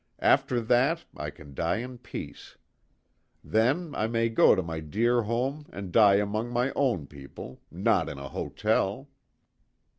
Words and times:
After 0.17 0.59
that 0.61 1.05
I 1.15 1.29
can 1.29 1.53
die 1.53 1.75
in 1.77 1.99
peace. 1.99 2.57
Then 3.43 3.93
I 3.93 4.07
may 4.07 4.29
go 4.29 4.55
to 4.55 4.63
my 4.63 4.79
dear 4.79 5.21
home 5.21 5.67
and 5.71 5.91
die 5.91 6.15
among 6.15 6.49
my 6.49 6.71
own 6.75 7.05
people 7.05 7.61
not 7.69 8.09
in 8.09 8.17
a 8.17 8.29
hotel." 8.29 9.09